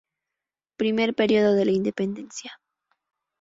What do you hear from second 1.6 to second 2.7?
la independencia.